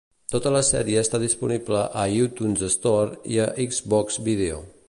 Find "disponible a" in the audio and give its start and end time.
1.25-2.07